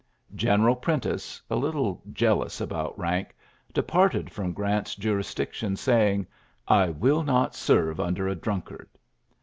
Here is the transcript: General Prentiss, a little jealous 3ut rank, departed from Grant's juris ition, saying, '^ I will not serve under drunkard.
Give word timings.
General 0.33 0.75
Prentiss, 0.75 1.43
a 1.47 1.55
little 1.55 2.01
jealous 2.11 2.59
3ut 2.59 2.97
rank, 2.97 3.35
departed 3.71 4.31
from 4.31 4.51
Grant's 4.51 4.95
juris 4.95 5.31
ition, 5.35 5.77
saying, 5.77 6.23
'^ 6.23 6.27
I 6.67 6.89
will 6.89 7.21
not 7.21 7.53
serve 7.53 7.99
under 7.99 8.33
drunkard. 8.33 8.89